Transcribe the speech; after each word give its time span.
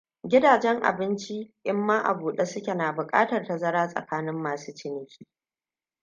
Gidajen 0.27 0.83
abinci 0.83 1.53
in 1.63 1.75
ma 1.75 2.01
a 2.03 2.13
bude 2.15 2.45
suke 2.45 2.73
na 2.75 2.91
bukatar 2.91 3.45
tazara 3.45 3.87
tsakanin 3.87 4.35
masu 4.41 4.73
ciniki. 4.75 5.27